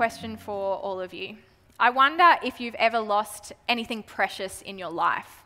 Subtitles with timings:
[0.00, 1.36] question for all of you.
[1.78, 5.44] I wonder if you've ever lost anything precious in your life.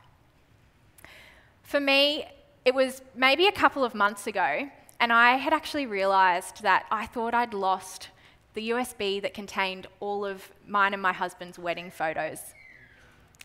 [1.64, 2.27] For me,
[2.64, 4.70] it was maybe a couple of months ago,
[5.01, 8.11] and I had actually realised that I thought I'd lost
[8.52, 12.38] the USB that contained all of mine and my husband's wedding photos.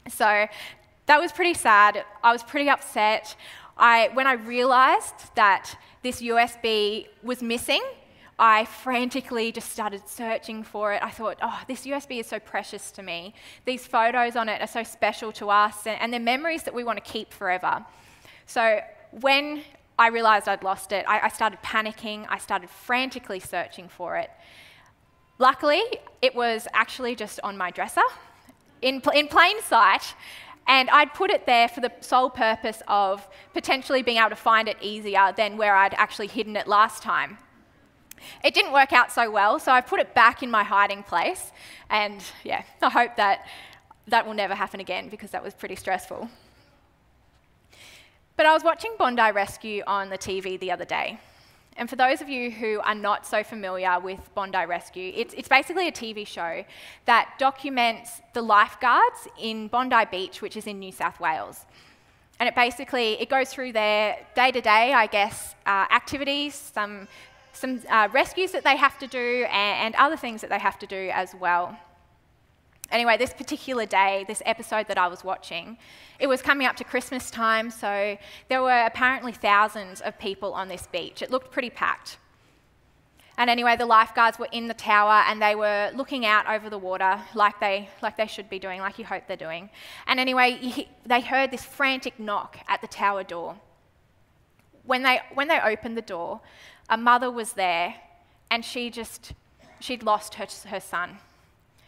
[0.07, 0.45] So
[1.07, 2.05] that was pretty sad.
[2.23, 3.35] I was pretty upset.
[3.79, 7.81] I, when I realised that this USB was missing,
[8.39, 11.03] I frantically just started searching for it.
[11.03, 13.33] I thought, oh, this USB is so precious to me.
[13.65, 16.85] These photos on it are so special to us, and, and they're memories that we
[16.85, 17.85] want to keep forever.
[18.45, 18.79] So
[19.11, 19.63] when
[19.99, 22.25] I realised I'd lost it, I, I started panicking.
[22.29, 24.31] I started frantically searching for it.
[25.37, 25.83] Luckily,
[26.21, 28.01] it was actually just on my dresser
[28.81, 30.15] in, in plain sight,
[30.65, 34.69] and I'd put it there for the sole purpose of potentially being able to find
[34.69, 37.37] it easier than where I'd actually hidden it last time.
[38.43, 41.51] It didn't work out so well, so I put it back in my hiding place,
[41.89, 43.45] and yeah, I hope that
[44.07, 46.29] that will never happen again because that was pretty stressful.
[48.35, 51.19] But I was watching Bondi Rescue on the TV the other day.
[51.75, 55.47] And for those of you who are not so familiar with Bondi Rescue, it's, it's,
[55.47, 56.65] basically a TV show
[57.05, 61.65] that documents the lifeguards in Bondi Beach, which is in New South Wales.
[62.39, 67.07] And it basically it goes through their day to day, I guess, uh, activities, some
[67.59, 70.79] some uh, rescues that they have to do, and, and other things that they have
[70.79, 71.77] to do as well.
[72.89, 75.77] Anyway, this particular day, this episode that I was watching,
[76.19, 80.69] it was coming up to Christmas time, so there were apparently thousands of people on
[80.69, 81.21] this beach.
[81.21, 82.17] It looked pretty packed.
[83.37, 86.77] And anyway, the lifeguards were in the tower and they were looking out over the
[86.77, 89.69] water like they, like they should be doing, like you hope they're doing.
[90.07, 93.55] And anyway, they heard this frantic knock at the tower door.
[94.83, 96.41] When they, when they opened the door,
[96.89, 97.95] a mother was there
[98.49, 99.33] and she just,
[99.79, 101.17] she'd lost her, her son.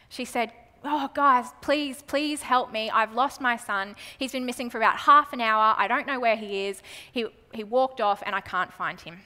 [0.10, 0.52] She said,
[0.84, 2.90] Oh, guys, please, please help me.
[2.90, 3.96] I've lost my son.
[4.18, 5.76] He's been missing for about half an hour.
[5.78, 6.82] I don't know where he is.
[7.12, 9.20] He, he walked off and I can't find him.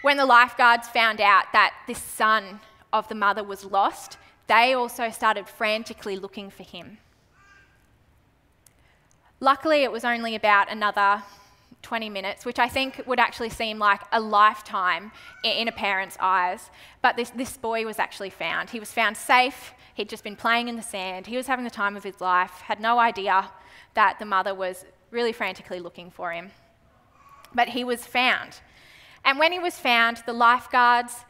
[0.00, 2.60] When the lifeguards found out that this son
[2.94, 4.16] of the mother was lost,
[4.46, 6.98] they also started frantically looking for him.
[9.40, 11.22] Luckily, it was only about another
[11.82, 15.12] 20 minutes, which I think would actually seem like a lifetime
[15.44, 16.70] in a parent's eyes.
[17.02, 18.70] But this, this boy was actually found.
[18.70, 19.74] He was found safe.
[19.94, 21.26] He'd just been playing in the sand.
[21.26, 23.50] He was having the time of his life, had no idea
[23.94, 26.50] that the mother was really frantically looking for him.
[27.54, 28.60] But he was found.
[29.24, 31.24] And when he was found, the lifeguards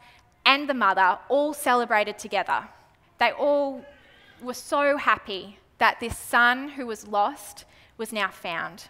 [0.45, 2.67] and the mother all celebrated together.
[3.19, 3.83] They all
[4.41, 7.65] were so happy that this son who was lost
[7.97, 8.87] was now found.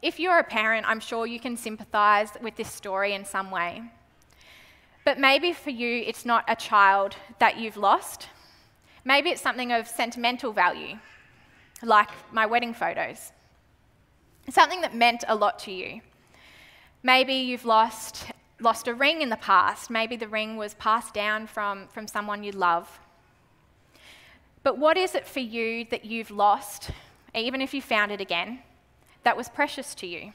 [0.00, 3.82] If you're a parent, I'm sure you can sympathise with this story in some way.
[5.04, 8.28] But maybe for you, it's not a child that you've lost.
[9.04, 10.98] Maybe it's something of sentimental value,
[11.82, 13.32] like my wedding photos.
[14.48, 16.00] Something that meant a lot to you.
[17.02, 18.26] Maybe you've lost,
[18.60, 19.90] lost a ring in the past.
[19.90, 23.00] Maybe the ring was passed down from, from someone you love.
[24.62, 26.90] But what is it for you that you've lost,
[27.34, 28.60] even if you found it again?
[29.24, 30.32] That was precious to you.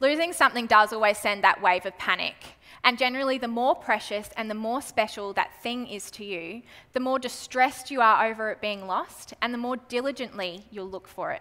[0.00, 2.34] Losing something does always send that wave of panic.
[2.82, 6.60] And generally, the more precious and the more special that thing is to you,
[6.92, 11.08] the more distressed you are over it being lost, and the more diligently you'll look
[11.08, 11.40] for it.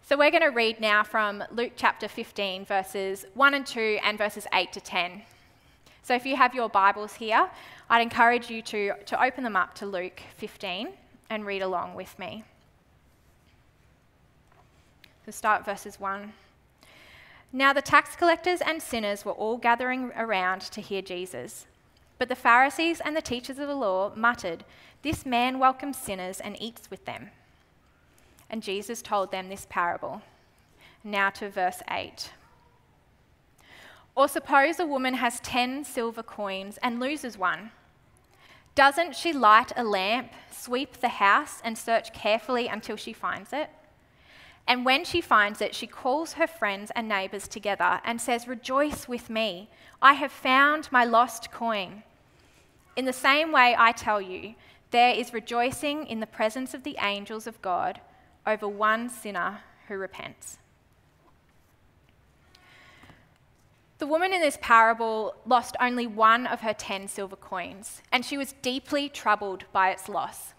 [0.00, 4.16] So, we're going to read now from Luke chapter 15, verses 1 and 2, and
[4.16, 5.22] verses 8 to 10.
[6.02, 7.50] So, if you have your Bibles here,
[7.90, 10.88] I'd encourage you to, to open them up to Luke 15
[11.28, 12.44] and read along with me.
[15.24, 16.32] So start verses 1.
[17.52, 21.66] Now the tax collectors and sinners were all gathering around to hear Jesus.
[22.18, 24.64] But the Pharisees and the teachers of the law muttered,
[25.02, 27.30] This man welcomes sinners and eats with them.
[28.50, 30.22] And Jesus told them this parable.
[31.04, 32.30] Now to verse 8.
[34.14, 37.70] Or suppose a woman has 10 silver coins and loses one.
[38.74, 43.70] Doesn't she light a lamp, sweep the house, and search carefully until she finds it?
[44.66, 49.08] And when she finds it, she calls her friends and neighbors together and says, Rejoice
[49.08, 49.68] with me,
[50.00, 52.02] I have found my lost coin.
[52.96, 54.54] In the same way, I tell you,
[54.90, 58.00] there is rejoicing in the presence of the angels of God
[58.46, 60.58] over one sinner who repents.
[63.98, 68.36] The woman in this parable lost only one of her ten silver coins, and she
[68.36, 70.54] was deeply troubled by its loss.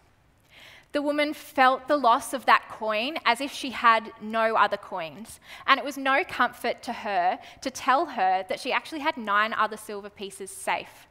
[0.93, 5.39] The woman felt the loss of that coin as if she had no other coins,
[5.67, 9.53] and it was no comfort to her to tell her that she actually had nine
[9.53, 11.07] other silver pieces safe.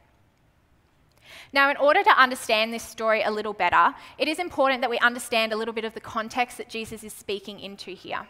[1.51, 4.99] Now, in order to understand this story a little better, it is important that we
[4.99, 8.27] understand a little bit of the context that Jesus is speaking into here.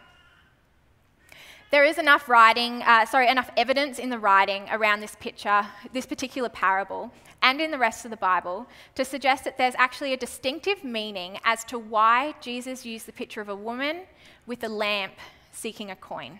[1.74, 6.06] There is enough writing, uh, sorry, enough evidence in the writing around this picture, this
[6.06, 7.10] particular parable,
[7.42, 11.40] and in the rest of the Bible to suggest that there's actually a distinctive meaning
[11.42, 14.02] as to why Jesus used the picture of a woman
[14.46, 15.14] with a lamp
[15.50, 16.38] seeking a coin.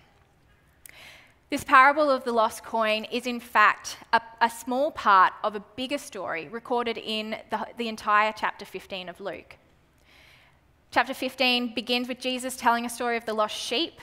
[1.50, 5.64] This parable of the lost coin is, in fact, a, a small part of a
[5.74, 9.56] bigger story recorded in the, the entire chapter 15 of Luke.
[10.92, 13.94] Chapter 15 begins with Jesus telling a story of the lost sheep.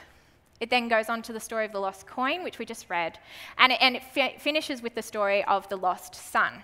[0.62, 3.18] It then goes on to the story of the lost coin, which we just read,
[3.58, 6.64] and it, and it fi- finishes with the story of the lost son.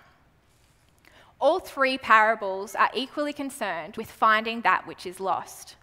[1.41, 5.75] All three parables are equally concerned with finding that which is lost.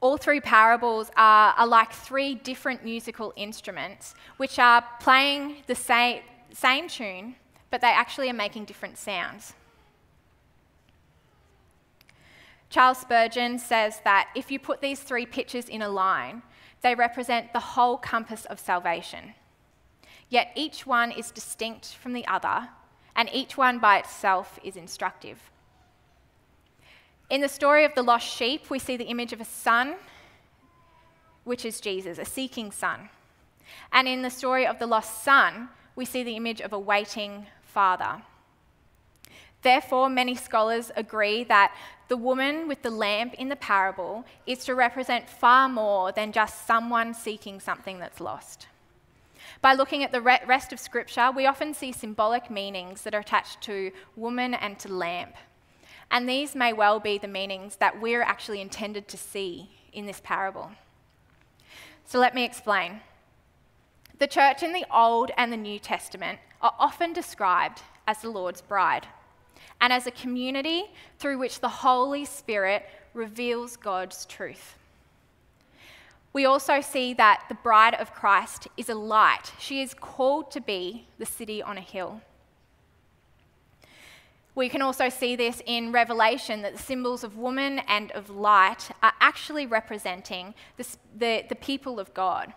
[0.00, 6.20] All three parables are, are like three different musical instruments which are playing the same,
[6.52, 7.36] same tune,
[7.70, 9.54] but they actually are making different sounds.
[12.70, 16.42] Charles Spurgeon says that if you put these three pictures in a line,
[16.82, 19.34] they represent the whole compass of salvation.
[20.28, 22.68] Yet each one is distinct from the other,
[23.16, 25.50] and each one by itself is instructive.
[27.30, 29.96] In the story of the lost sheep, we see the image of a son,
[31.44, 33.08] which is Jesus, a seeking son.
[33.92, 37.46] And in the story of the lost son, we see the image of a waiting
[37.62, 38.22] father.
[39.62, 41.74] Therefore, many scholars agree that
[42.08, 46.66] the woman with the lamp in the parable is to represent far more than just
[46.66, 48.68] someone seeking something that's lost.
[49.60, 53.60] By looking at the rest of Scripture, we often see symbolic meanings that are attached
[53.62, 55.34] to woman and to lamp.
[56.10, 60.20] And these may well be the meanings that we're actually intended to see in this
[60.22, 60.70] parable.
[62.06, 63.00] So let me explain.
[64.18, 68.62] The church in the Old and the New Testament are often described as the Lord's
[68.62, 69.06] bride
[69.80, 70.84] and as a community
[71.18, 72.84] through which the Holy Spirit
[73.14, 74.76] reveals God's truth.
[76.32, 79.52] We also see that the bride of Christ is a light.
[79.58, 82.20] She is called to be the city on a hill.
[84.54, 88.90] We can also see this in Revelation that the symbols of woman and of light
[89.02, 90.86] are actually representing the,
[91.16, 92.52] the, the, people of God.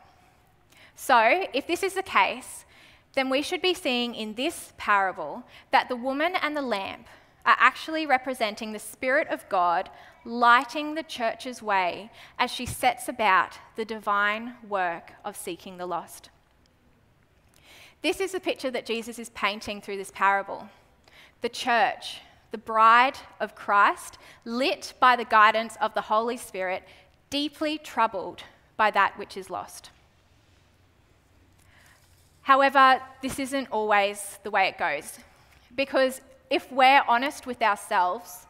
[0.96, 2.66] So, if this is the case,
[3.14, 7.08] then we should be seeing in this parable that the woman and the lamp
[7.46, 9.90] are actually representing the Spirit of God
[10.24, 16.30] lighting the church's way as she sets about the divine work of seeking the lost.
[18.02, 20.70] This is the picture that Jesus is painting through this parable
[21.42, 22.22] the church,
[22.52, 26.84] the bride of Christ, lit by the guidance of the Holy Spirit,
[27.32, 28.44] deeply troubled
[28.78, 29.90] by that which is lost.
[32.42, 35.20] However, this isn't always the way it goes,
[35.76, 38.46] because if we're honest with ourselves,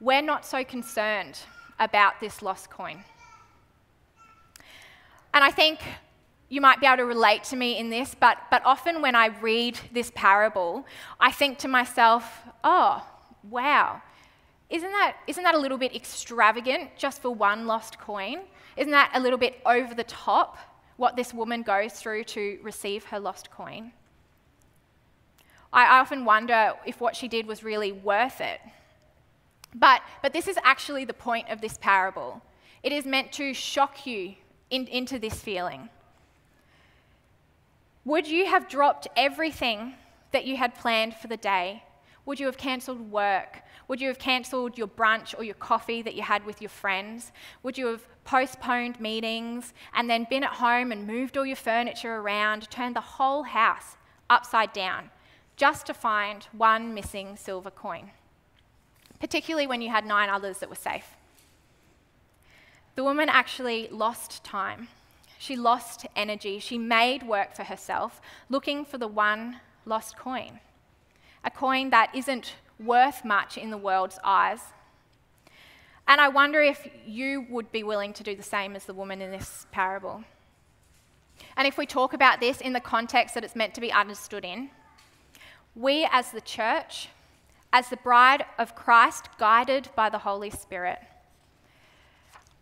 [0.00, 1.38] we're not so concerned
[1.78, 3.04] about this lost coin.
[5.34, 5.80] And I think
[6.48, 9.26] you might be able to relate to me in this, but, but often when I
[9.26, 10.86] read this parable,
[11.20, 13.06] I think to myself, oh,
[13.42, 14.00] wow,
[14.70, 18.40] isn't that, isn't that a little bit extravagant just for one lost coin?
[18.76, 20.58] Isn't that a little bit over the top,
[20.96, 23.92] what this woman goes through to receive her lost coin?
[25.72, 28.60] I often wonder if what she did was really worth it.
[29.74, 32.40] But, but this is actually the point of this parable.
[32.82, 34.34] It is meant to shock you
[34.70, 35.90] in, into this feeling.
[38.04, 39.94] Would you have dropped everything
[40.32, 41.82] that you had planned for the day?
[42.26, 43.62] Would you have cancelled work?
[43.88, 47.30] Would you have cancelled your brunch or your coffee that you had with your friends?
[47.62, 52.16] Would you have postponed meetings and then been at home and moved all your furniture
[52.16, 53.96] around, turned the whole house
[54.28, 55.10] upside down
[55.56, 58.10] just to find one missing silver coin?
[59.20, 61.14] Particularly when you had nine others that were safe.
[62.96, 64.88] The woman actually lost time.
[65.38, 66.58] She lost energy.
[66.58, 70.58] She made work for herself, looking for the one lost coin.
[71.46, 74.60] A coin that isn't worth much in the world's eyes.
[76.06, 79.22] And I wonder if you would be willing to do the same as the woman
[79.22, 80.24] in this parable.
[81.56, 84.44] And if we talk about this in the context that it's meant to be understood
[84.44, 84.68] in,
[85.74, 87.08] we as the church,
[87.72, 90.98] as the bride of Christ, guided by the Holy Spirit,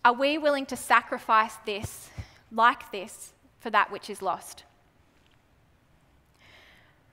[0.04, 2.10] are we willing to sacrifice this
[2.54, 4.64] like this for that which is lost.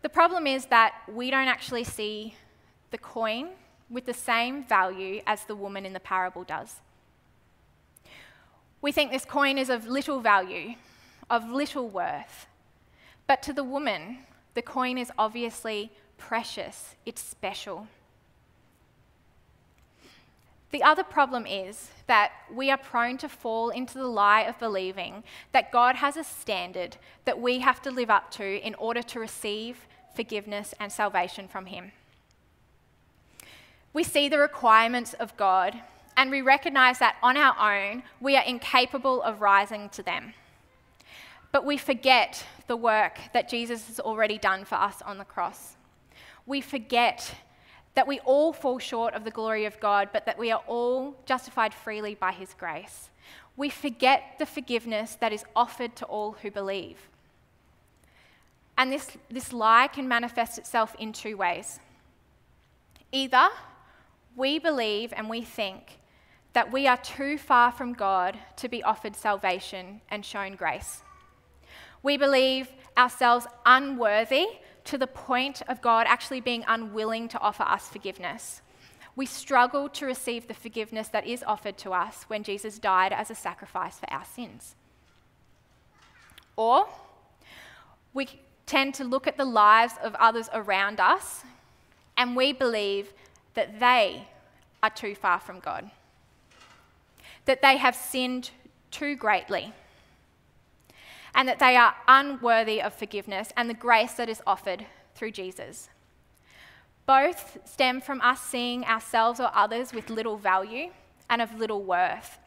[0.02, 2.36] The problem is that we don't actually see
[2.90, 3.50] the coin,
[3.92, 6.78] with the same value as the woman in the parable does.
[8.82, 10.76] We think this coin is of little value,
[11.30, 12.48] of little worth.
[13.28, 14.20] But to the woman,
[14.56, 17.88] the coin is obviously precious, it's special.
[20.72, 25.24] The other problem is that we are prone to fall into the lie of believing
[25.52, 29.20] that God has a standard that we have to live up to in order to
[29.20, 31.92] receive forgiveness and salvation from Him.
[33.94, 35.82] We see the requirements of God
[36.18, 40.34] and we recognize that on our own we are incapable of rising to them.
[41.52, 45.76] But we forget the work that Jesus has already done for us on the cross.
[46.46, 47.36] We forget
[47.96, 51.16] that we all fall short of the glory of God, but that we are all
[51.26, 53.10] justified freely by His grace.
[53.58, 57.10] We forget the forgiveness that is offered to all who believe.
[58.82, 61.80] And this, this lie can manifest itself in two ways.
[63.12, 63.50] Either
[64.36, 66.00] we believe and we think
[66.54, 71.04] that we are too far from God to be offered salvation and shown grace.
[72.02, 74.48] We believe ourselves unworthy
[74.86, 78.64] to the point of God actually being unwilling to offer us forgiveness.
[79.16, 83.30] We struggle to receive the forgiveness that is offered to us when Jesus died as
[83.30, 84.76] a sacrifice for our sins.
[86.56, 86.88] Or
[88.16, 88.28] we
[88.72, 91.44] tend to look at the lives of others around us
[92.16, 93.12] and we believe
[93.54, 94.26] that they
[94.82, 95.92] are too far from God,
[97.44, 98.52] that they have sinned
[98.90, 99.74] too greatly
[101.36, 104.86] and that they are unworthy of forgiveness and the grace that is offered
[105.16, 105.90] through Jesus.
[107.06, 110.92] Both stem from us seeing ourselves or others with little value
[111.30, 112.38] and of little worth.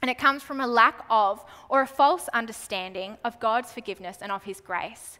[0.00, 4.32] And it comes from a lack of or a false understanding of God's forgiveness and
[4.32, 5.18] of His grace.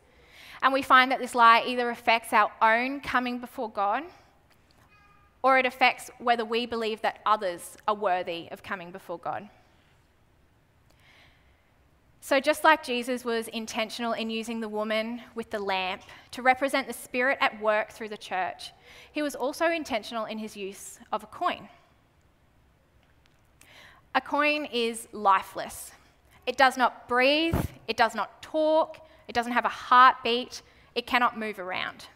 [0.65, 4.03] And we find that this lie either affects our own coming before God
[5.43, 9.51] or it affects whether we believe that others are worthy of coming before God.
[12.23, 16.87] So, just like Jesus was intentional in using the woman with the lamp to represent
[16.87, 18.73] the Spirit at work through the church,
[19.13, 21.69] he was also intentional in his use of a coin.
[24.15, 25.93] A coin is lifeless.
[26.47, 30.63] It does not breathe, it does not talk, it doesn't have a heartbeat,
[30.95, 32.07] it cannot move around.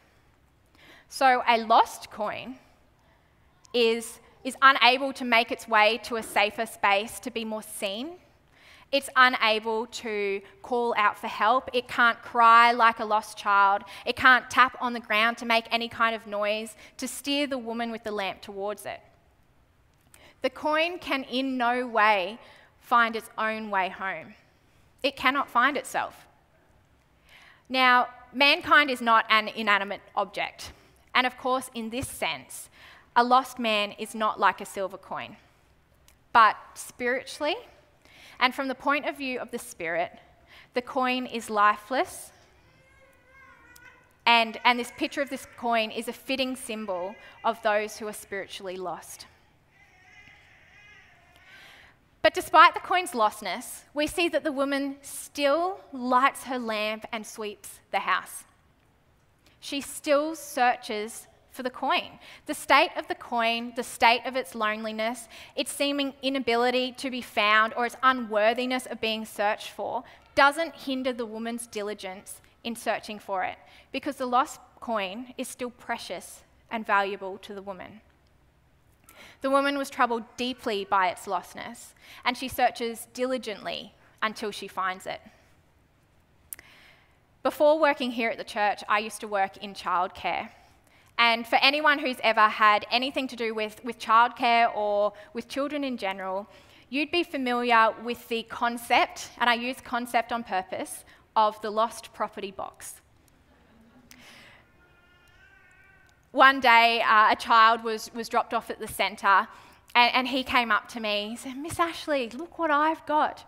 [1.08, 2.56] So, a lost coin
[3.72, 8.16] is, is unable to make its way to a safer space to be more seen
[8.90, 11.68] it's unable to call out for help.
[11.74, 13.82] It can't cry like a lost child.
[14.06, 17.58] It can't tap on the ground to make any kind of noise to steer the
[17.58, 19.00] woman with the lamp towards it.
[20.40, 22.38] The coin can in no way
[22.80, 24.34] find its own way home.
[25.02, 26.26] It cannot find itself.
[27.68, 30.72] Now, mankind is not an inanimate object.
[31.14, 32.70] And of course, in this sense,
[33.16, 35.36] a lost man is not like a silver coin.
[36.32, 37.56] But spiritually,
[38.38, 40.12] and from the point of view of the Spirit,
[40.74, 42.32] the coin is lifeless.
[44.24, 48.12] And, and this picture of this coin is a fitting symbol of those who are
[48.12, 49.26] spiritually lost.
[52.22, 57.26] But despite the coin's lostness, we see that the woman still lights her lamp and
[57.26, 58.44] sweeps the house.
[59.60, 62.18] She still searches for the coin.
[62.46, 67.20] The state of the coin, the state of its loneliness, its seeming inability to be
[67.20, 73.18] found, or its unworthiness of being searched for, doesn't hinder the woman's diligence in searching
[73.18, 73.58] for it,
[73.90, 78.00] because the lost coin is still precious and valuable to the woman.
[79.40, 85.06] The woman was troubled deeply by its lostness, and she searches diligently until she finds
[85.06, 85.20] it.
[87.42, 90.50] Before working here at the church, I used to work in childcare.
[91.16, 95.84] And for anyone who's ever had anything to do with, with childcare or with children
[95.84, 96.48] in general,
[96.90, 101.04] you'd be familiar with the concept, and I use concept on purpose,
[101.36, 103.00] of the lost property box.
[106.32, 109.48] One day, uh, a child was, was dropped off at the centre,
[109.94, 111.30] and, and he came up to me.
[111.30, 113.44] He said, Miss Ashley, look what I've got.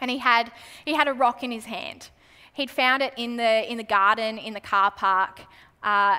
[0.00, 0.50] And he had,
[0.84, 2.08] he had a rock in his hand.
[2.52, 5.42] He'd found it in the, in the garden, in the car park.
[5.82, 6.18] Uh,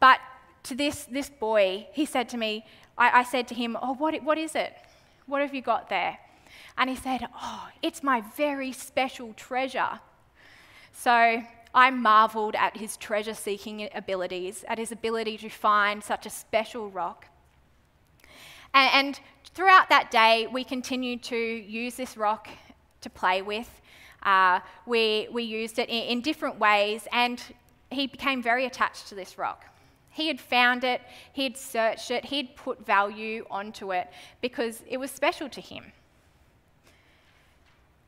[0.00, 0.18] but
[0.64, 2.64] to this, this boy, he said to me,
[2.98, 4.74] I, I said to him, Oh, what, what is it?
[5.26, 6.18] What have you got there?
[6.76, 10.00] And he said, Oh, it's my very special treasure.
[10.92, 11.42] So
[11.74, 16.90] I marveled at his treasure seeking abilities, at his ability to find such a special
[16.90, 17.26] rock.
[18.74, 19.20] And, and,
[19.54, 22.48] throughout that day, we continued to use this rock
[23.02, 23.80] to play with.
[24.22, 27.42] Uh, we, we used it in, in different ways, and
[27.90, 29.66] he became very attached to this rock.
[30.10, 31.00] He had found it,
[31.32, 34.08] he had searched it, he'd put value onto it
[34.40, 35.92] because it was special to him.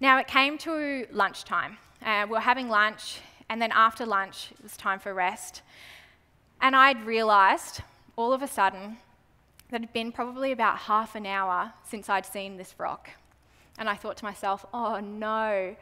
[0.01, 1.79] Now it came to lunchtime.
[2.05, 5.63] Uh, we were having lunch, and then after lunch, it was time for rest.
[6.61, 7.81] And I'd realised
[8.17, 8.99] all of a sudden
[9.71, 13.11] that it had been probably about half an hour since I'd seen this rock.
[13.79, 15.77] And I thought to myself, oh no,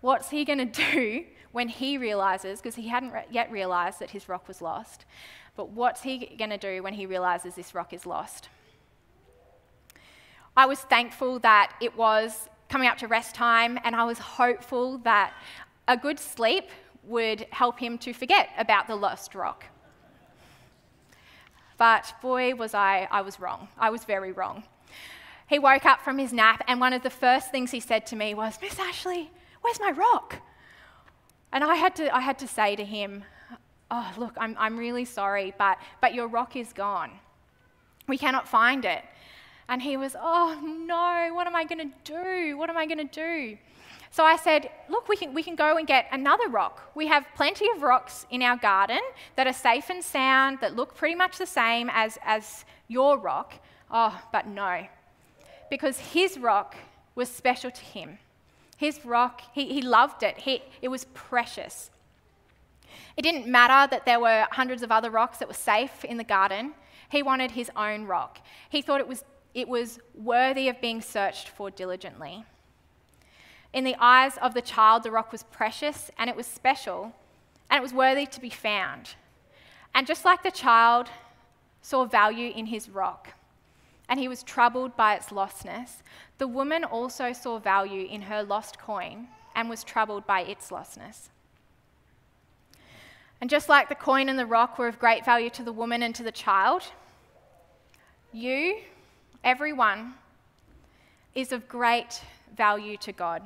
[0.00, 4.10] what's he going to do when he realizes, because he hadn't re- yet realized that
[4.10, 5.04] his rock was lost,
[5.56, 8.48] but what's he going to do when he realizes this rock is lost?
[10.56, 14.98] I was thankful that it was coming up to rest time, and I was hopeful
[14.98, 15.32] that
[15.86, 16.68] a good sleep
[17.04, 19.64] would help him to forget about the lost rock.
[21.76, 23.68] But boy, was I, I was wrong.
[23.78, 24.64] I was very wrong.
[25.48, 28.16] He woke up from his nap, and one of the first things he said to
[28.16, 30.36] me was, Miss Ashley, where's my rock?
[31.52, 33.24] And I had to, I had to say to him,
[33.90, 37.12] Oh, look, I'm, I'm really sorry, but, but your rock is gone.
[38.08, 39.04] We cannot find it.
[39.68, 42.56] And he was, Oh, no, what am I going to do?
[42.56, 43.56] What am I going to do?
[44.10, 46.90] So I said, Look, we can, we can go and get another rock.
[46.94, 49.00] We have plenty of rocks in our garden
[49.36, 53.54] that are safe and sound, that look pretty much the same as, as your rock.
[53.90, 54.86] Oh, but no.
[55.70, 56.76] Because his rock
[57.14, 58.18] was special to him.
[58.76, 61.90] His rock, he, he loved it, he, it was precious.
[63.16, 66.24] It didn't matter that there were hundreds of other rocks that were safe in the
[66.24, 66.74] garden.
[67.08, 68.40] He wanted his own rock.
[68.68, 72.44] He thought it was, it was worthy of being searched for diligently.
[73.72, 77.12] In the eyes of the child, the rock was precious and it was special
[77.70, 79.14] and it was worthy to be found.
[79.94, 81.08] And just like the child
[81.82, 83.34] saw value in his rock
[84.08, 86.02] and he was troubled by its lostness,
[86.38, 91.28] the woman also saw value in her lost coin and was troubled by its lostness.
[93.40, 96.02] And just like the coin and the rock were of great value to the woman
[96.02, 96.82] and to the child,
[98.32, 98.76] you,
[99.44, 100.14] everyone,
[101.34, 102.22] is of great
[102.56, 103.42] value to God.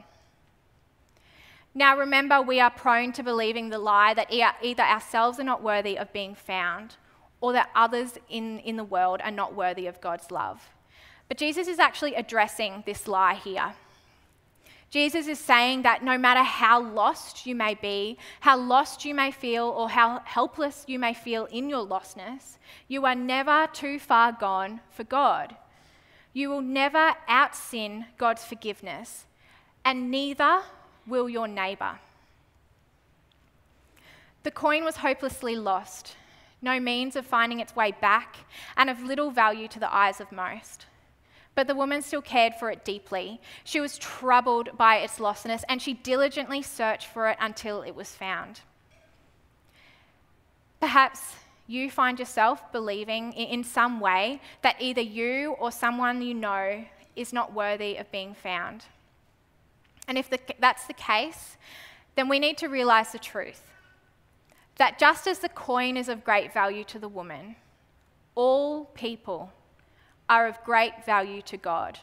[1.74, 5.98] Now, remember, we are prone to believing the lie that either ourselves are not worthy
[5.98, 6.96] of being found
[7.40, 10.70] or that others in, in the world are not worthy of God's love.
[11.28, 13.74] But Jesus is actually addressing this lie here.
[14.90, 19.30] Jesus is saying that no matter how lost you may be, how lost you may
[19.30, 22.56] feel, or how helpless you may feel in your lostness,
[22.88, 25.54] you are never too far gone for God.
[26.38, 29.24] You will never out sin God's forgiveness,
[29.84, 30.60] and neither
[31.04, 31.98] will your neighbour.
[34.44, 36.14] The coin was hopelessly lost,
[36.62, 38.36] no means of finding its way back,
[38.76, 40.86] and of little value to the eyes of most.
[41.56, 43.40] But the woman still cared for it deeply.
[43.64, 48.14] She was troubled by its lostness, and she diligently searched for it until it was
[48.14, 48.60] found.
[50.78, 51.34] Perhaps
[51.68, 57.32] you find yourself believing in some way that either you or someone you know is
[57.32, 58.84] not worthy of being found.
[60.08, 61.58] And if the, that's the case,
[62.16, 63.62] then we need to realize the truth
[64.78, 67.56] that just as the coin is of great value to the woman,
[68.34, 69.52] all people
[70.28, 71.98] are of great value to God.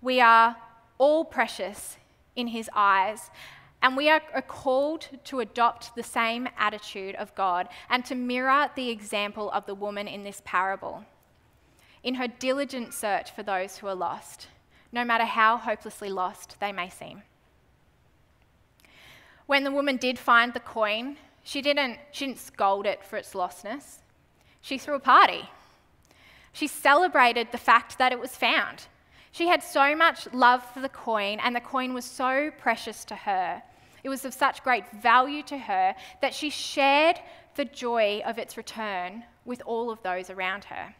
[0.00, 0.56] We are
[0.98, 1.96] all precious
[2.36, 3.30] in His eyes,
[3.80, 8.90] and we are called to adopt the same attitude of God and to mirror the
[8.90, 11.04] example of the woman in this parable
[12.02, 14.48] in her diligent search for those who are lost
[14.92, 17.22] no matter how hopelessly lost they may seem.
[19.46, 23.34] When the woman did find the coin, she didn't, she didn't scold it for its
[23.34, 23.98] lostness.
[24.60, 25.48] She threw a party.
[26.52, 28.86] She celebrated the fact that it was found.
[29.38, 33.14] She had so much love for the coin, and the coin was so precious to
[33.14, 33.62] her.
[34.02, 37.20] It was of such great value to her that she shared
[37.54, 40.92] the joy of its return with all of those around her.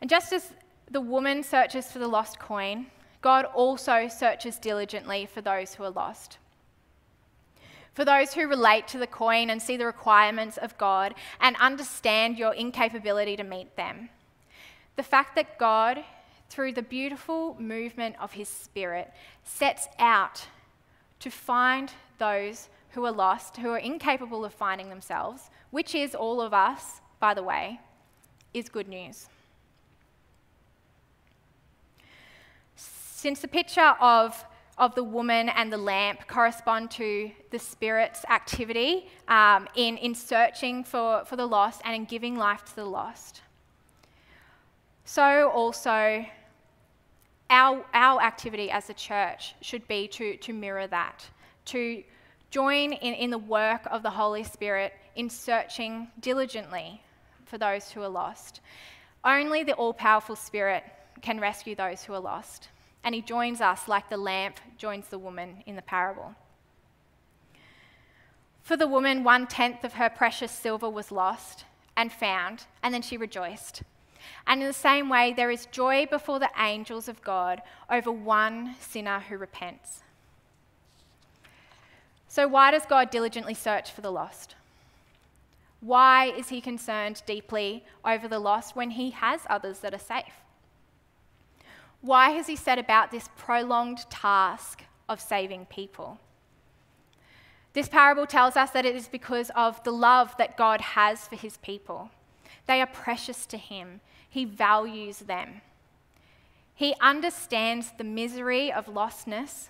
[0.00, 0.52] And just as
[0.88, 2.86] the woman searches for the lost coin,
[3.22, 6.38] God also searches diligently for those who are lost.
[7.92, 12.38] For those who relate to the coin and see the requirements of God and understand
[12.38, 14.10] your incapability to meet them.
[14.96, 16.02] The fact that God,
[16.48, 19.12] through the beautiful movement of His Spirit,
[19.44, 20.46] sets out
[21.20, 26.40] to find those who are lost, who are incapable of finding themselves, which is all
[26.40, 27.78] of us, by the way,
[28.54, 29.28] is good news.
[32.74, 34.44] Since the picture of,
[34.78, 40.84] of the woman and the lamp correspond to the Spirit's activity um, in, in searching
[40.84, 43.42] for, for the lost and in giving life to the lost,
[45.06, 46.26] so also
[47.48, 51.24] our, our activity as a church should be to, to mirror that,
[51.66, 52.04] to,
[52.50, 57.02] Join in, in the work of the Holy Spirit in searching diligently
[57.44, 58.60] for those who are lost.
[59.24, 60.84] Only the all powerful Spirit
[61.22, 62.68] can rescue those who are lost.
[63.04, 66.34] And he joins us like the lamp joins the woman in the parable.
[68.62, 71.64] For the woman, one tenth of her precious silver was lost
[71.96, 73.82] and found, and then she rejoiced.
[74.46, 78.76] And in the same way, there is joy before the angels of God over one
[78.80, 80.02] sinner who repents.
[82.28, 84.54] So, why does God diligently search for the lost?
[85.80, 90.34] Why is he concerned deeply over the lost when he has others that are safe?
[92.00, 96.18] Why has he set about this prolonged task of saving people?
[97.72, 101.36] This parable tells us that it is because of the love that God has for
[101.36, 102.10] his people.
[102.66, 104.00] They are precious to him,
[104.36, 105.62] he values them.
[106.74, 109.68] He understands the misery of lostness,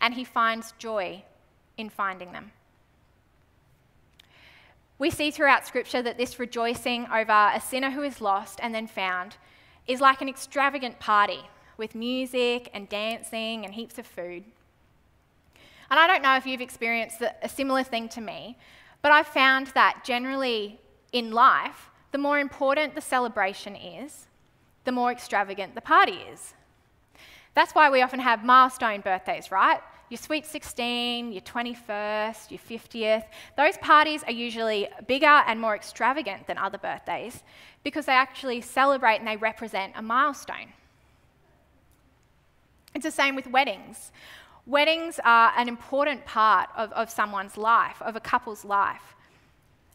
[0.00, 1.24] and he finds joy
[1.76, 2.52] in finding them.
[4.98, 8.86] We see throughout Scripture that this rejoicing over a sinner who is lost and then
[8.86, 9.36] found
[9.86, 11.40] is like an extravagant party
[11.76, 14.44] with music and dancing and heaps of food.
[15.90, 18.56] And I don't know if you've experienced a similar thing to me,
[19.02, 20.80] but I've found that generally
[21.12, 24.26] in life, the more important the celebration is,
[24.84, 26.54] the more extravagant the party is.
[27.54, 29.80] That's why we often have milestone birthdays, right?
[30.08, 33.24] Your sweet 16, your 21st, your 50th.
[33.56, 37.42] Those parties are usually bigger and more extravagant than other birthdays
[37.84, 40.72] because they actually celebrate and they represent a milestone.
[42.94, 44.10] It's the same with weddings.
[44.66, 49.14] Weddings are an important part of, of someone's life, of a couple's life.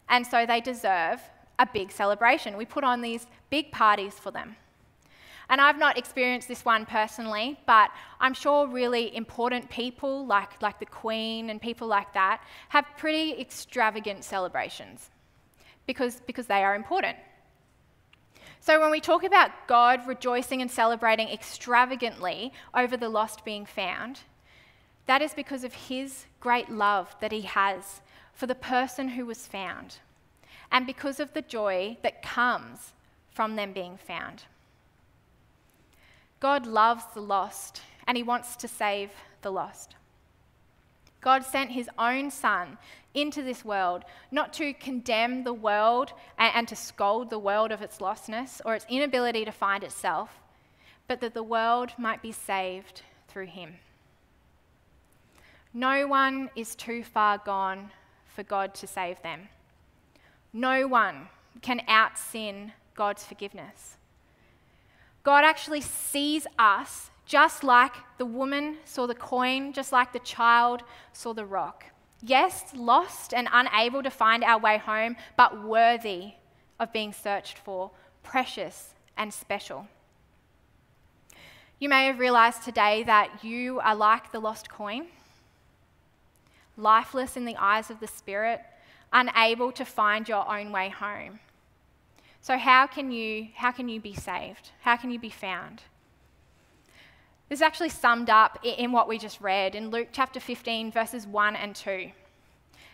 [0.08, 1.20] And so they deserve
[1.60, 2.58] a big celebration.
[2.58, 4.56] We put on these big parties for them.
[5.50, 10.80] And I've not experienced this one personally, but I'm sure really important people like, like
[10.80, 15.10] the Queen and people like that have pretty extravagant celebrations
[15.86, 17.18] because, because they are important.
[18.60, 24.22] So when we talk about God rejoicing and celebrating extravagantly over the lost being found,
[25.06, 28.02] that is because of his great love that he has
[28.34, 29.98] for the person who was found,
[30.72, 32.94] and because of the joy that comes
[33.30, 34.44] from them being found.
[36.40, 39.96] God loves the lost, and he wants to save the lost.
[41.22, 42.78] God sent his own Son
[43.16, 47.98] into this world, not to condemn the world and, to scold the world of its
[47.98, 50.30] lostness or its inability to find itself,
[51.08, 53.76] but that the world might be saved through him.
[55.74, 57.92] No one is too far gone
[58.28, 59.50] for God to save them.
[60.56, 61.28] No one
[61.62, 63.98] can out sin God's forgiveness.
[65.22, 70.82] God actually sees us just like the woman saw the coin, just like the child
[71.12, 71.88] saw the rock.
[72.22, 76.36] Yes, lost and unable to find our way home, but worthy
[76.80, 77.92] of being searched for,
[78.24, 79.88] precious and special.
[81.80, 85.08] You may have realized today that you are like the lost coin
[86.78, 88.62] lifeless in the eyes of the Spirit,
[89.12, 91.40] unable to find your own way home.
[92.42, 94.72] So, how can you, how can you be saved?
[94.82, 95.82] How can you be found?
[97.50, 101.28] This is actually summed up in what we just read in Luke chapter 15, verses
[101.28, 102.12] 1 and 2.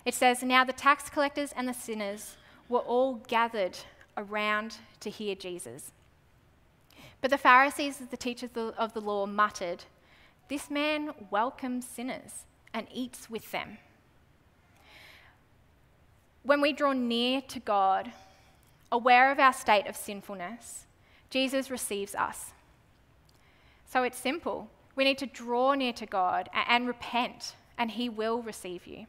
[0.06, 2.36] It says, Now the tax collectors and the sinners
[2.68, 3.78] were all gathered
[4.18, 5.92] around to hear Jesus.
[7.22, 9.86] But the Pharisees, the teachers of the law, muttered,
[10.50, 13.78] This man welcomes sinners and eats with them.
[16.44, 18.12] When we draw near to God,
[18.92, 20.86] aware of our state of sinfulness,
[21.30, 22.52] Jesus receives us.
[23.86, 24.70] So it's simple.
[24.96, 29.06] We need to draw near to God and repent, and He will receive you.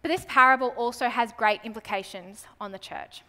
[0.00, 3.22] But this parable also has great implications on the church,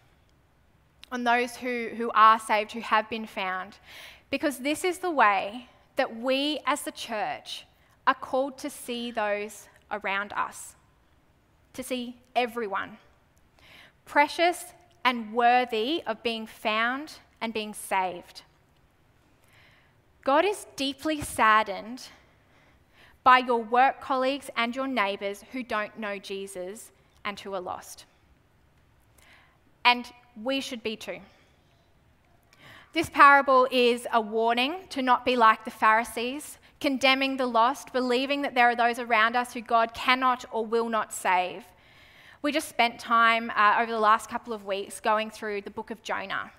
[1.12, 3.78] on those who, who are saved, who have been found,
[4.30, 7.64] because this is the way that we as the church
[8.06, 10.74] are called to see those around us,
[11.74, 12.98] to see everyone,
[14.04, 14.64] precious
[15.04, 18.42] and worthy of being found and being saved.
[20.24, 22.08] God is deeply saddened
[23.22, 26.90] by your work colleagues and your neighbours who don't know Jesus
[27.24, 28.06] and who are lost.
[29.84, 30.10] And
[30.42, 31.18] we should be too.
[32.94, 38.42] This parable is a warning to not be like the Pharisees condemning the lost, believing
[38.42, 41.64] that there are those around us who God cannot or will not save.
[42.42, 45.90] We just spent time uh, over the last couple of weeks going through the book
[45.90, 46.52] of Jonah.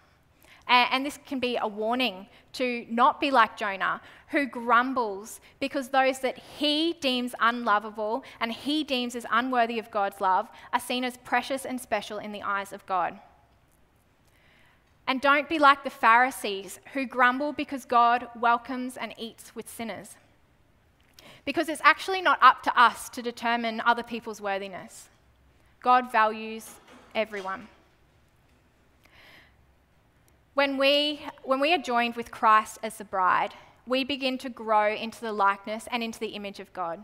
[0.67, 6.17] And, this can be a warning to not be like Jonah, who grumbles because those
[6.21, 11.17] that he deems unlovable and he deems as unworthy of God's love are seen as
[11.17, 13.19] precious and special in the eyes of God.
[15.07, 20.15] And don't be like the Pharisees who grumble because God welcomes and eats with sinners.
[21.45, 25.09] Because it's actually not up to us to determine other people's worthiness.
[25.79, 26.71] God values
[27.13, 27.67] everyone.
[30.55, 33.53] When we, when we are joined with Christ as the bride,
[33.85, 37.03] we begin to grow into the likeness and into the image of God.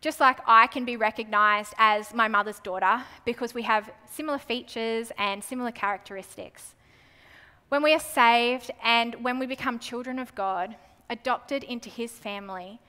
[0.00, 5.10] Just like I can be recognized as my mother's daughter because we have similar features
[5.18, 6.75] and similar characteristics.
[7.68, 10.76] When we are saved and when we become children of God,
[11.10, 12.80] adopted into his family,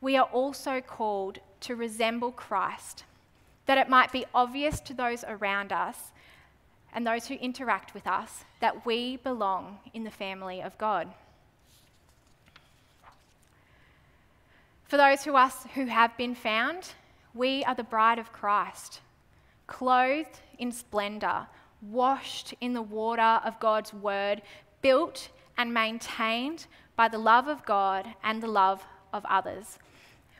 [0.00, 3.04] we are also called to resemble Christ,
[3.66, 6.12] that it might be obvious to those around us
[6.92, 11.08] and those who interact with us that we belong in the family of God.
[14.84, 16.90] For those of us who have been found,
[17.34, 19.00] we are the bride of Christ,
[19.66, 21.48] clothed in splendour,
[21.90, 24.42] washed in the water of God's word,
[24.82, 26.66] built and maintained
[26.96, 29.78] by the love of God and the love of others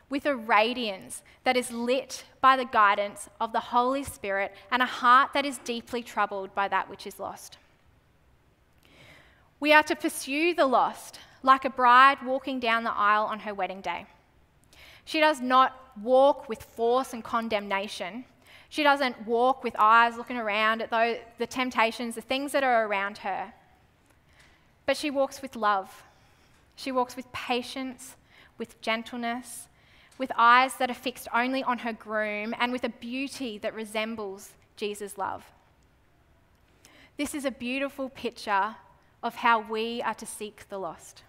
[0.09, 4.85] with a radiance that is lit by the guidance of the Holy Spirit and a
[4.85, 7.57] heart that is deeply troubled by that which is lost.
[9.59, 13.53] We are to pursue the lost like a bride walking down the aisle on her
[13.53, 14.05] wedding day.
[15.05, 18.25] She does not walk with force and condemnation.
[18.75, 23.19] She doesn't walk with eyes looking around at the temptations, the things that are around
[23.19, 23.53] her.
[24.85, 26.03] But she walks with love.
[26.75, 28.17] She walks with patience,
[28.57, 29.69] with gentleness,
[30.17, 34.51] with eyes that are fixed only on her groom, and with a beauty that resembles
[34.75, 35.45] Jesus' love.
[37.15, 38.75] This is a beautiful picture
[39.23, 41.23] of how we are to seek the lost.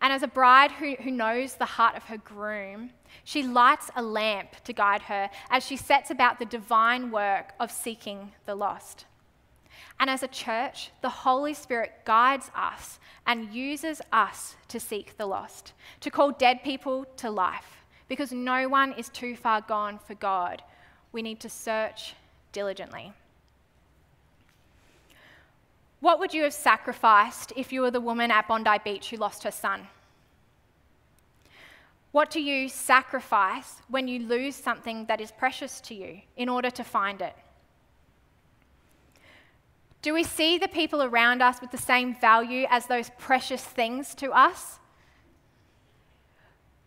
[0.00, 2.90] And as a bride who, who knows the heart of her groom,
[3.24, 7.70] she lights a lamp to guide her as she sets about the divine work of
[7.70, 9.04] seeking the lost.
[9.98, 15.26] And as a church, the Holy Spirit guides us and uses us to seek the
[15.26, 20.14] lost, to call dead people to life, because no one is too far gone for
[20.14, 20.62] God.
[21.12, 22.14] We need to search
[22.52, 23.12] diligently.
[26.00, 29.44] What would you have sacrificed if you were the woman at Bondi Beach who lost
[29.44, 29.86] her son?
[32.12, 36.70] What do you sacrifice when you lose something that is precious to you in order
[36.70, 37.36] to find it?
[40.02, 44.14] Do we see the people around us with the same value as those precious things
[44.16, 44.78] to us?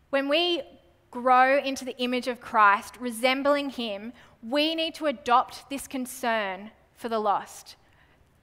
[0.10, 0.64] When we
[1.12, 7.08] grow into the image of Christ, resembling Him, we need to adopt this concern for
[7.08, 7.76] the lost,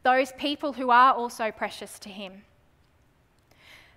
[0.03, 2.43] those people who are also precious to Him.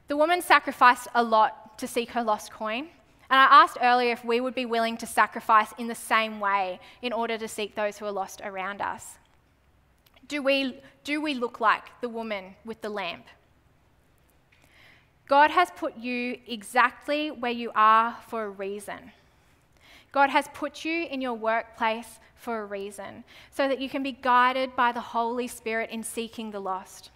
[0.07, 2.89] The woman sacrificed a lot to seek her lost coin.
[3.29, 6.79] And I asked earlier if we would be willing to sacrifice in the same way
[7.01, 9.17] in order to seek those who are lost around us.
[10.27, 13.25] Do we, do we look like the woman with the lamp?
[15.27, 19.11] God has put you exactly where you are for a reason.
[20.13, 24.13] God has put you in your workplace for a reason, so that you can be
[24.13, 27.09] guided by the Holy Spirit in seeking the lost.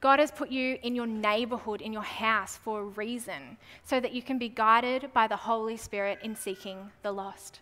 [0.00, 4.12] God has put you in your neighborhood, in your house for a reason, so that
[4.12, 7.60] you can be guided by the Holy Spirit in seeking the lost.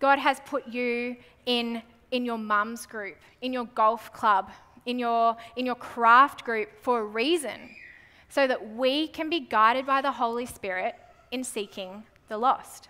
[0.00, 4.50] God has put you in in your mum's group, in your golf club,
[4.86, 7.70] in your, in your craft group for a reason,
[8.28, 10.94] so that we can be guided by the Holy Spirit
[11.30, 12.88] in seeking the lost.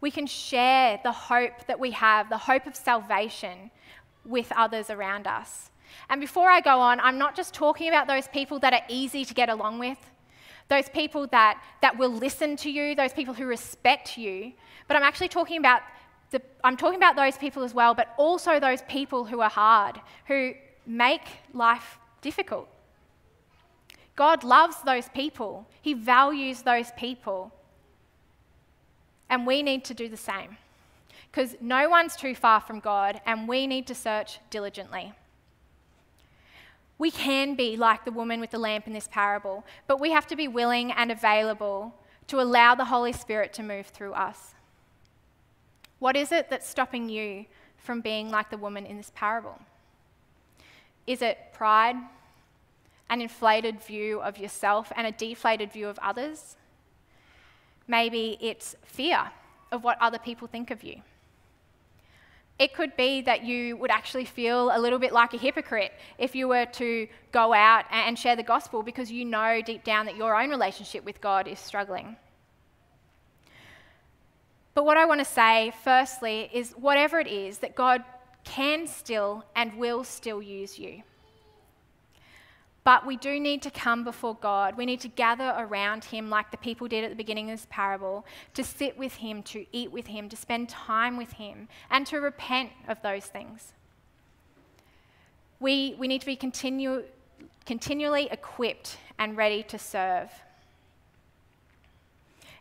[0.00, 3.70] We can share the hope that we have, the hope of salvation,
[4.24, 5.70] with others around us.
[6.10, 9.24] And before I go on, I'm not just talking about those people that are easy
[9.24, 9.98] to get along with,
[10.68, 14.52] those people that, that will listen to you, those people who respect you,
[14.88, 15.82] but I'm actually talking about
[16.30, 20.00] the, I'm talking about those people as well, but also those people who are hard,
[20.26, 20.54] who
[20.86, 22.68] make life difficult.
[24.16, 27.52] God loves those people, He values those people.
[29.28, 30.56] And we need to do the same.
[31.30, 35.12] Because no one's too far from God, and we need to search diligently.
[36.98, 40.26] We can be like the woman with the lamp in this parable, but we have
[40.28, 41.94] to be willing and available
[42.28, 44.54] to allow the Holy Spirit to move through us.
[45.98, 49.60] What is it that's stopping you from being like the woman in this parable?
[51.06, 51.96] Is it pride,
[53.08, 56.56] an inflated view of yourself, and a deflated view of others?
[57.88, 59.30] Maybe it's fear
[59.70, 61.02] of what other people think of you.
[62.58, 66.34] It could be that you would actually feel a little bit like a hypocrite if
[66.34, 70.16] you were to go out and share the gospel because you know deep down that
[70.16, 72.16] your own relationship with God is struggling.
[74.72, 78.02] But what I want to say, firstly, is whatever it is, that God
[78.44, 81.02] can still and will still use you.
[82.86, 84.76] But we do need to come before God.
[84.76, 87.66] We need to gather around Him like the people did at the beginning of this
[87.68, 92.06] parable, to sit with Him, to eat with Him, to spend time with Him, and
[92.06, 93.72] to repent of those things.
[95.58, 97.02] We, we need to be continue,
[97.64, 100.30] continually equipped and ready to serve.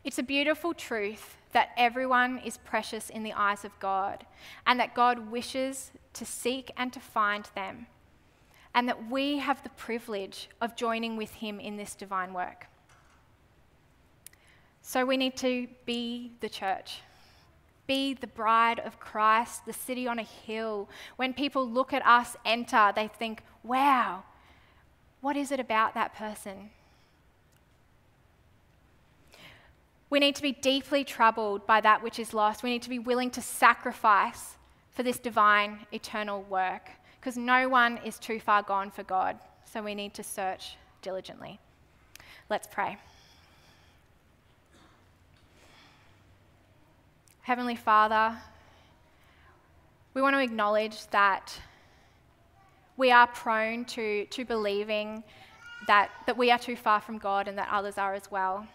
[0.03, 4.25] It's a beautiful truth that everyone is precious in the eyes of God,
[4.65, 7.85] and that God wishes to seek and to find them
[8.75, 12.67] and that we have the privilege of joining with him in this divine work.
[14.81, 16.99] So we need to be the church,
[17.87, 20.89] be the bride of Christ, the city on a hill.
[21.15, 24.23] When people look at us enter, they think, wow,
[25.21, 26.69] what is it about that person?
[30.09, 32.61] We need to be deeply troubled by that which is lost.
[32.61, 34.57] We need to be willing to sacrifice
[34.91, 36.91] for this divine, eternal work
[37.25, 41.59] because no one is too far gone for God, so we need to search diligently.
[42.51, 42.97] Let's pray.
[47.41, 48.37] Heavenly Father,
[50.13, 51.59] we want to acknowledge that
[52.95, 55.23] we are prone to, to believing
[55.87, 58.67] that, that we are too far from God and that others are as well.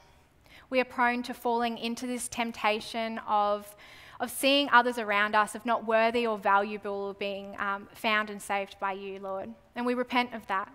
[0.70, 3.76] We are prone to falling into this temptation of
[4.20, 8.40] of seeing others around us of not worthy or valuable of being um, found and
[8.40, 9.50] saved by you, Lord.
[9.74, 10.70] And we repent of that.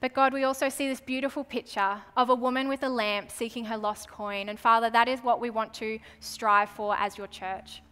[0.00, 3.64] But God, we also see this beautiful picture of a woman with a lamp seeking
[3.64, 4.48] her lost coin.
[4.48, 7.82] And Father, that is what we want to strive for as your church.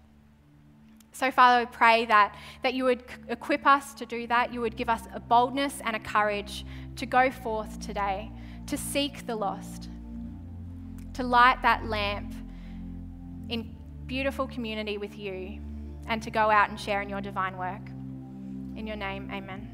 [1.12, 4.52] So, Father, we pray that, that you would equip us to do that.
[4.52, 8.32] You would give us a boldness and a courage to go forth today,
[8.66, 9.88] to seek the lost,
[11.14, 12.34] to light that lamp
[13.48, 15.60] in beautiful community with you
[16.06, 17.88] and to go out and share in your divine work.
[18.76, 19.73] In your name, amen.